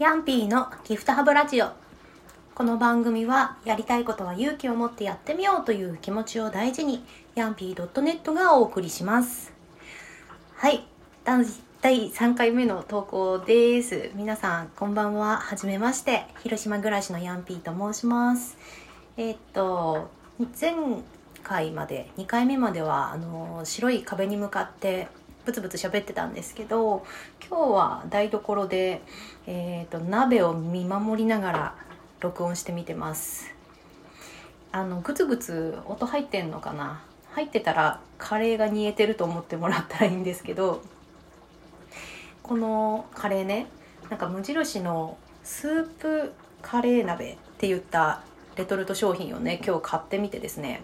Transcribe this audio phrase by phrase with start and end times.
[0.00, 1.68] ヤンピーのギフトハブラジオ。
[2.52, 7.04] この番組はやりたいことは勇気を持ってやってみようという気持ちを大事に
[7.36, 9.52] ヤンピー .net がお送りします。
[10.56, 10.84] はい。
[11.80, 14.10] 第3回目の投稿です。
[14.16, 15.36] 皆さんこんばんは。
[15.36, 16.26] はじめまして。
[16.42, 18.58] 広島暮らしのヤンピーと申します。
[19.16, 20.10] えーっと
[20.60, 20.74] 前
[21.44, 25.06] 回まで2回目まではあの白い壁に向かって
[25.44, 27.04] ブツブツ喋ってたんですけど
[27.48, 29.02] 今日は台所で、
[29.46, 31.74] えーと、鍋を見守りながら
[32.20, 33.52] 録音してみてます。
[34.72, 37.02] あのグツグツ音入ってんのかな？
[37.32, 40.82] 入ってたらカレーが煮えてると思ってもらったらいいんですけど
[42.42, 43.66] このカレーね
[44.08, 46.32] なんか無印のスープ
[46.62, 48.22] カレー鍋って言った
[48.56, 50.82] レトルト商品をね今日買ってみてですね。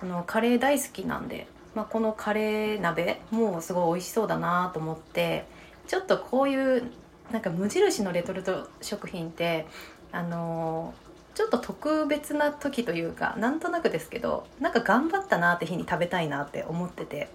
[0.00, 5.46] あのカレー大好きなんでまあ、このカレー鍋もすごい美味しそうだなと思って
[5.86, 6.90] ちょっとこういう
[7.30, 9.66] なんか無印のレトルト食品って
[10.12, 17.30] あのー、ちょっと特別な時というかなんとなくですけどなんか頑張ったなって日に食べたいなって思ってて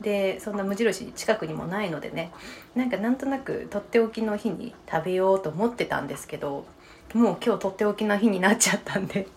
[0.00, 2.32] でそんな無印近くにもないのでね
[2.74, 6.64] なんかなんとなくとっておきの日に食べようと思ってたんですけど
[7.12, 9.28] もう今日とっておきの日になっちゃったんで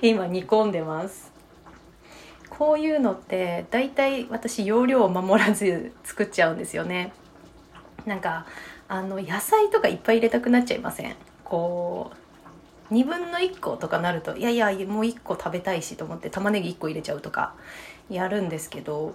[0.00, 1.37] 今煮込んでます。
[2.58, 7.12] こういうのって大体私容量を守らず作っちゃうんですよね。
[8.04, 8.46] なんか
[8.88, 11.14] あの野菜とかいっぱい入れたくなっちゃいません？
[11.44, 12.10] こ
[12.90, 17.54] う2分の1個とかなるといやいやもう1個食べたいしと思って玉ねぎ1個入れちゃうとか
[18.10, 19.14] やるんですけど。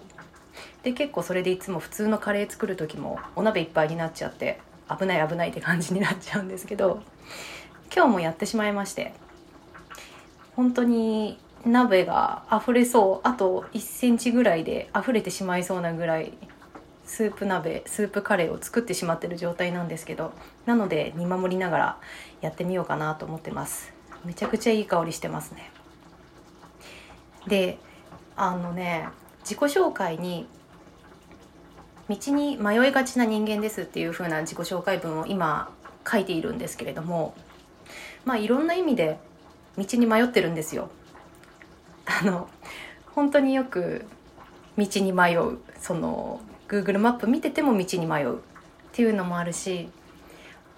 [0.83, 7.01] で結構それでいつも普通のカレー作る時もお鍋いっぱいになっちゃって危ない危ないって感じになっちゃうんですけど
[7.91, 9.13] 今日もやってしまいまして
[10.55, 13.27] 本当に鍋が溢れそう。
[13.27, 16.33] あと1センチぐらいで溢れてしまいそうなぐらい
[17.05, 20.33] スープ鍋スープカレーを作ってしまってる状態なんですけど
[20.65, 21.97] なので見守りながら
[22.41, 23.93] やってみようかなと思ってます。
[24.25, 25.71] めちゃくちゃいい香りしてますね。
[27.47, 27.77] で
[28.35, 29.09] あのね
[29.41, 30.47] 自己紹介に
[32.09, 35.69] 道に迷いがちな人間ですっていう風な自己紹介文を今
[36.09, 37.33] 書いているんですけれども
[38.25, 39.19] まあいろんな意味で
[39.77, 40.89] 道に迷ってるんですよ。
[42.23, 42.49] あの
[43.11, 44.05] 本当によく
[44.77, 46.39] 道に迷うその
[46.69, 48.39] Google マップ見てても道に迷うっ
[48.93, 49.89] ていうのもあるし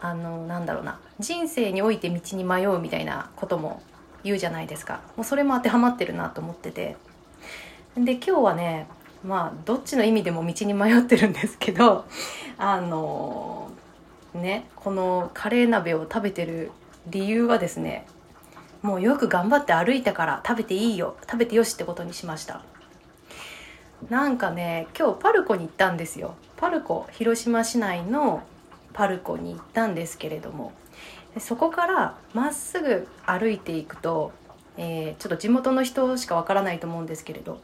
[0.01, 3.81] あのなんだろうな人生において道に迷うみたいなことも
[4.23, 5.01] 言うじゃないですか。
[5.15, 6.97] もうそれも当てはまってるなと思ってて。
[7.95, 8.87] で今日はね
[9.23, 12.05] まあどっちの意味でも道に迷ってるんですけど
[12.57, 13.71] あの
[14.33, 16.71] ねこのカレー鍋を食べてる
[17.07, 18.05] 理由はですね
[18.85, 22.61] もうよく頑張って歩いたから食べていいよ食べてよしってことにしました。
[24.09, 26.35] なんかね今日パルコに行ったんですよ。
[26.55, 28.43] パルコ広島市内の
[28.93, 30.71] パルコに行ったんですけれども。
[31.39, 34.31] そこからまっすぐ歩いていくと、
[34.77, 37.59] えー、ちょっと地元の人しかわからないと思うんですけれど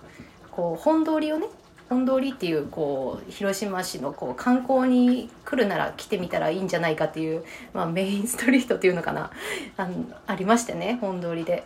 [0.51, 1.47] こう本通りをね
[1.91, 7.43] 本通りっていうこう広島市のこう観光に来るなら来てみたらいいんじゃないかっていう、
[7.73, 9.29] まあ、メインストリートっていうのかな。
[9.75, 11.65] あのありましてね本通りで。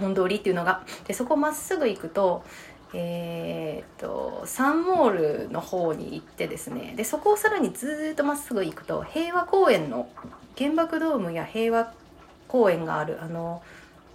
[0.00, 0.82] 本通りっていうのが。
[1.06, 2.42] でそこまっすぐ行くと
[2.92, 6.94] えーと、とサンモールの方に行ってですね。
[6.96, 10.08] でそこをさらにずっとまっすぐ行くと平和公園の
[10.58, 11.92] 原爆ドームや平和
[12.48, 13.62] 公園があるあの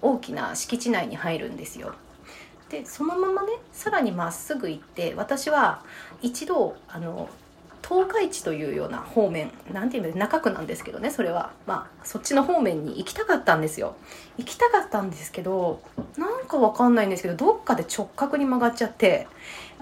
[0.01, 1.95] 大きな敷地内に入るんですよ。
[2.71, 5.83] でそのままねさらにまっすぐ行って私は
[6.21, 7.29] 一度あの
[7.87, 11.51] 東海地というような方面なんていうの中区なんですけどねそれは。
[11.67, 13.95] まあそっちの方面に行きたかったんですよ。
[14.37, 15.81] 行きたかったんですけど
[16.17, 19.27] なんかわかんないんですけどどっかで直角に曲がっちゃって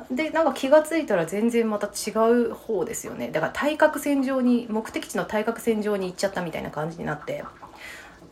[0.10, 3.30] でなんか気が付いたら全然また違う方ですよね。
[3.30, 7.44] だから対角線上に目的地の対角線上に行っちゃったみたいな感じになって。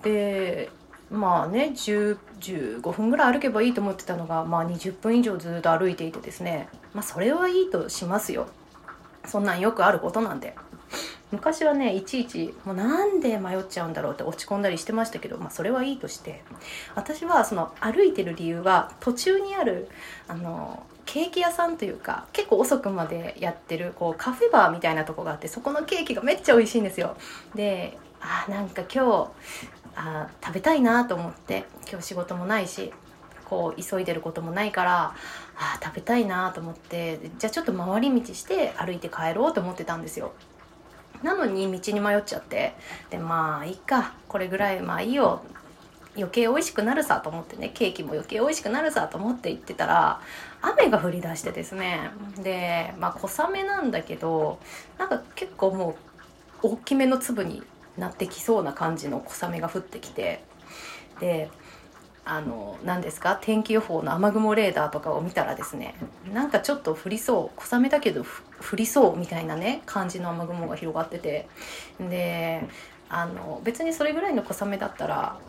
[0.01, 0.69] で
[1.09, 6.69] まあね15分ぐらい歩けばいいと思ってたのが、まあ、20分以上ずっと歩いていてですね。
[6.94, 8.47] まあそれはいいとしますよ。
[9.25, 10.56] そんなんよくあることなんで。
[11.31, 16.44] 昔はねいちいちもうなんで迷っちゃうんだろうって落ち込んだりしてましたけど、まあ、それはいいとして。
[16.95, 19.89] 私はその歩いてる理由は途中にある
[20.27, 27.18] あのケーキ屋さんというか結構遅くまでやってるこうカフェバーみたいなとこがあってそこのケーキがめっちゃ美味しいんですよ。
[27.56, 29.30] であなんか今日
[29.97, 32.94] あ食べたいなと思って今日仕事もないし
[33.45, 35.15] こう急いでることもないから
[35.57, 40.33] あ食べたいなと思ってじゃあちょっと回り道して歩いて帰ろうと思ってたんですよ。
[41.23, 42.75] なのに道に迷っちゃって
[43.09, 45.41] でまあいいかこれぐらいまあいいよ。
[46.15, 50.19] 余計美味しくなるさと思ってねケーキも余計美味しくなるさと思って行ってたら
[50.61, 52.11] 雨が降り出してですね。
[52.43, 54.59] でまあ小雨なんだけど
[54.97, 55.95] なんか結構も
[56.63, 57.63] う大きめの粒に
[57.97, 60.44] なってきそうな感じの小雨が降ってきて
[61.19, 61.49] で
[62.29, 63.39] あの何ですか？
[63.41, 65.95] 天気予報の雨雲レーダーとかを見たらですね
[66.33, 68.25] なんかちょっと降りそう小雨だけど
[68.69, 71.47] 降りそうみたいなね感じの雨雲が広がってて
[71.99, 72.67] で
[73.09, 75.39] あの別にそれぐらいの小雨だったら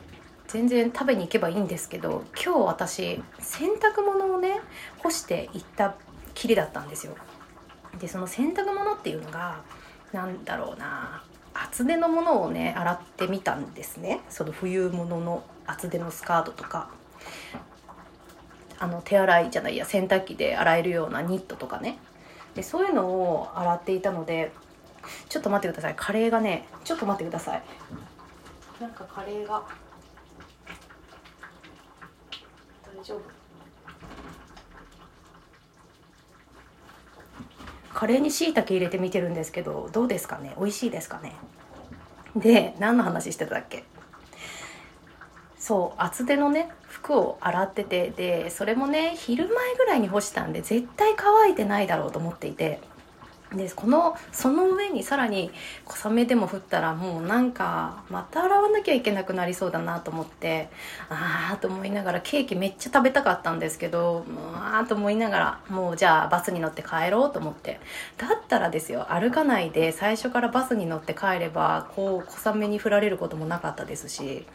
[0.47, 4.61] 全然食べに行けばいいんですけど今日私洗濯物をね
[4.99, 5.97] 干していった
[6.35, 7.17] きりだったんですよ。
[7.99, 9.63] でその洗濯物っていうのが
[10.13, 11.25] 何だろうな
[11.65, 14.21] 厚手のものをね洗ってみたんですね。
[14.29, 16.91] その冬物の厚手のスカートとか。
[18.81, 21.99] あの手洗いじゃないや洗濯機で洗えるようなニットとかね。
[22.55, 24.53] でそういうのを洗っていたので
[25.29, 25.95] ちょっと待ってください。
[25.97, 27.63] カレーがねちょっと待ってください。
[28.81, 29.65] なんかカレーが。
[32.97, 33.38] 大丈夫？
[37.99, 40.55] カレーにしいたけ入れてみてるんですけどどうですかね？
[40.57, 41.33] 美味しいですかね？
[42.37, 43.83] で何の話してたっけ？
[45.59, 52.79] そう厚手のね服を洗っててでそれもね昼前ぐらいに干したんで絶対乾いてないだろうと思っていて。
[53.55, 55.51] でこのその上にさらに
[55.87, 60.69] 小雨でも降ったらもうなんかまた洗わなきゃいけなくなりそうだなと思って
[61.09, 67.81] ああと思いながらケーキめっちゃ食べたかったんですけどああと思いながらもうじゃあバスに乗って帰ろうと思って。
[68.19, 74.47] だったらですよ歩かないで最初からバスに乗って帰ればこう小雨に降られることもなかったですし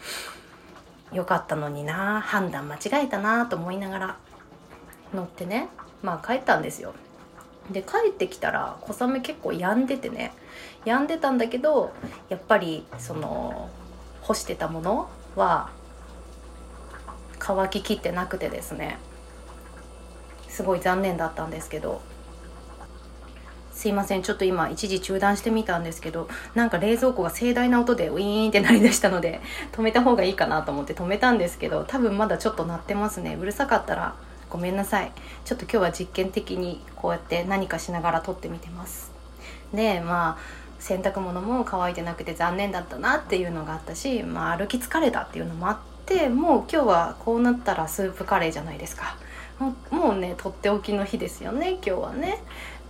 [1.11, 4.17] よかったのにな判断間違えたなと思いながら
[5.13, 5.69] 乗ってね
[6.01, 6.93] まあ帰ったんですよ。
[7.71, 10.33] で帰ってきたら小雨結構止んでてね。
[10.85, 11.93] 止んでたんだけど
[12.29, 13.69] やっぱりその
[14.21, 15.69] 干してたものは
[17.39, 18.97] 乾ききってなくてですね。
[20.47, 22.01] すごい残念だったんですけど。
[23.73, 33.35] すいませんちょっと今一時中断してみたんですけどなんか冷蔵庫が盛大な音でウィーンって鳴り出したので止めた方がいいかなと思って止めたんですけど多分まだちょっと鳴ってますね。
[33.35, 34.15] うるさかったら
[34.53, 35.11] ごめんなさい。
[35.45, 39.11] ちょっと今日は実験的にこうやって何かしながら撮ってみてます。
[39.73, 49.17] でまあ洗濯物も乾いてなくて残念だったなっていうのがあったし、まあ、歩き疲れたっていうのもあってもう今日はこうなったらスープカレーじゃないですか。
[49.89, 52.43] もうねとっておきの日ですよね今日はね。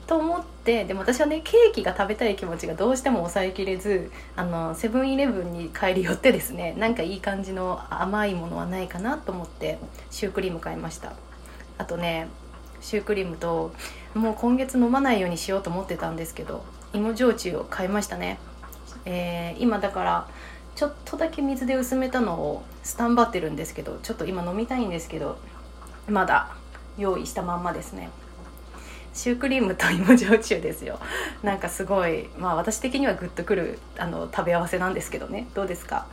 [0.05, 9.79] と思ってでも私はねケーキが食べたい気持ちがどうしても抑えきれずあのセブンイレブンに帰り寄ってですねなんかいい感じの甘いものはないかなと思って
[10.11, 11.13] シュークリーム買いました。
[11.77, 12.27] あとね
[12.81, 13.73] シュークリームと
[14.13, 18.39] もう今月飲まないようにしようと思ってたんですけど芋焼酎を買いましたね、
[19.05, 20.27] えー、今だから
[20.75, 25.37] ちょっとだけ水で薄めたのをスタンバってるんですけどちょっと今飲みたいんですけど
[26.07, 26.55] まだ
[26.97, 28.09] 用意したまんまですね。
[29.13, 30.99] シュークリームと芋焼酎ですよ。
[31.43, 35.47] なんかすごいまあ私的にはグッとくるあの食べ合わせなんですけどね。
[35.53, 36.07] どうですか？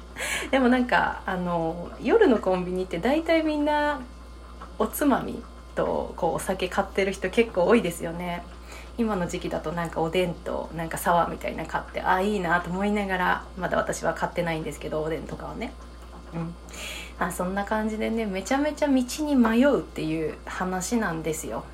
[0.50, 4.00] でもなんかあの夜のコンビニって大体みんな
[4.78, 5.42] おつまみ
[5.74, 8.44] とこうお酒買ってる人結構多いですよね。
[8.96, 15.72] 今の時期だとなんかおでんとなんかサワーみたいな買ってああいいなと思いながらまだ私は買ってないんですけどおでんとかはね。
[16.34, 16.54] うん。
[17.20, 21.64] あそんな感じでねめちゃめちゃ道に迷うっていう話なんですよ。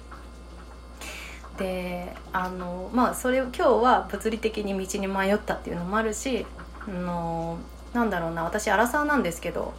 [1.59, 6.47] であのまあそれを今日は物理的に道に迷ったっていうのもあるし
[6.87, 7.59] あの
[7.93, 9.73] なんだろうな私アラサーなんですけど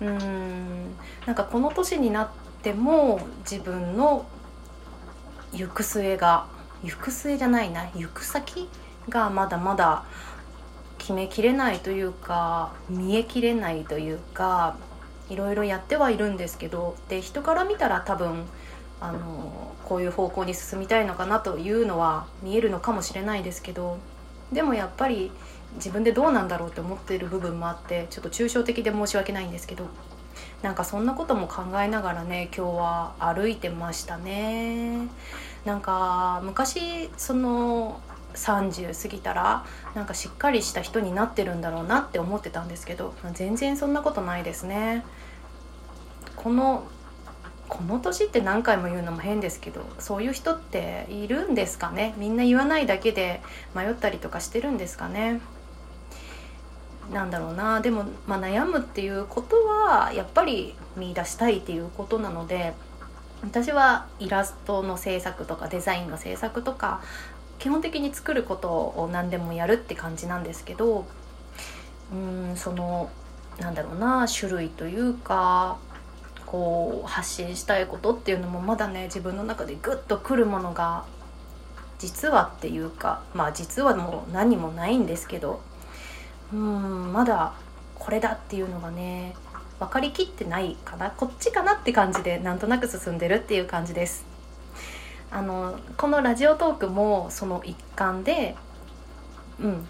[0.00, 0.96] うーん
[1.26, 4.26] なんかこの年になっても自分の
[5.52, 6.46] 行く末が
[6.82, 8.68] 行く末じゃないな行く先
[9.08, 10.04] がまだまだ
[10.98, 14.76] 決めきれないというか見えきれないというか
[15.30, 18.44] いろいろやってはいるんですけどで人から見たら多分
[19.00, 23.98] あのこういう方向に進みたいのかなというのは見えるのかもしれないですけど
[24.52, 25.30] でもやっぱり
[25.76, 29.86] 自分でどうなんだろうって思ってる部分もあってちょっと抽象的で申し訳ないんですけど
[30.62, 35.06] なんかそんなことも考えながらね今日は歩いてましたね。
[35.64, 38.00] なんか昔その
[38.34, 45.04] 30過ぎたらなんかしっかりした人になってるんだろうなって思ってたんですけど全然そんなことないですね。
[46.36, 46.86] この
[47.68, 52.14] この年って何回も言うのも変ですけどそういう人っているんですかね？
[52.16, 53.42] みんな言わないだけで
[53.74, 55.40] 迷ったりとかしてるんですかね？
[57.12, 57.80] なんだろうな。
[57.80, 62.74] でも、まあ、悩むっていうことはやっぱり見出したいっていうことなので
[63.42, 67.00] 私はイラストの制作とかデザインの制作とか
[67.58, 71.06] 基本的に作ることを何でもやるって感じなんですけど
[72.12, 73.10] うんその
[73.58, 75.78] なんだろうな種類というか
[76.46, 81.04] こう発信したいことっていうのもまだね自分の中でグッとくるものが
[81.98, 85.60] 実はっていうかまあ実はもう何もないんですけど
[86.52, 87.52] うんまだ
[87.94, 89.34] これだっていうのがね
[89.78, 94.24] 分かりきってないかなこっちかなって感じでなんとなく進んでるっていう感じです。
[95.30, 98.56] あのこのラジオトークもその一環で
[99.60, 99.88] うん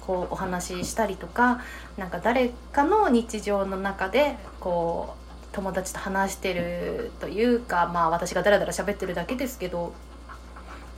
[0.00, 1.60] こうお話ししたりとか
[1.96, 9.92] なんか誰かの日常の中でこう友達と話してるというかまあ私がダラダラ喋ってるだけですけど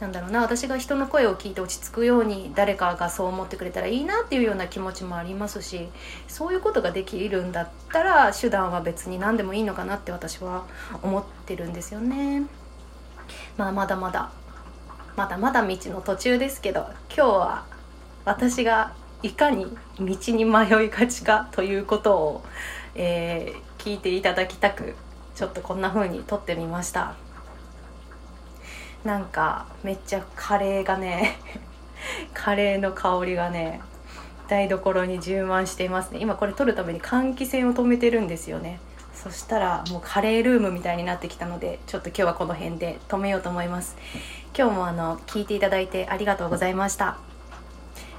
[0.01, 5.89] なんだろうな私が人の声を聞いて落ち着くように誰かがそう思ってくれたらいいなっていうような気持ちもありますし
[6.27, 10.67] そういうことができるんだったら手段は別に何でもいいのかなって私は
[11.03, 12.45] 思ってるんですよね。
[13.59, 14.33] まあまだまだ
[15.17, 17.65] まだまだ道の途中ですけど今日は
[18.25, 19.67] 私がいかに
[19.99, 22.45] 道に迷いがちかということを、
[22.95, 24.95] えー、聞いていただきたく
[25.35, 27.17] ちょっとこんな風に撮ってみました
[29.05, 31.39] なんかめっちゃカレーがね
[32.35, 33.81] カレーの香りがね
[34.49, 36.19] 台所に充満していますね。
[36.21, 38.81] 今これ撮るために換気扇を止めてるんですよね。
[39.15, 43.97] そしたらもうカレールームみたいになってきたのでちょっと今日はこの辺で止めようと思います。
[44.57, 47.19] 今日もあの聞いていただいてありがとうございました。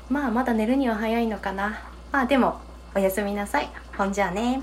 [0.10, 1.82] まあまだ寝るには早いのかな。
[2.12, 2.60] まあでも
[2.96, 3.70] おやすみなさい。
[3.98, 4.62] ほんじゃあね。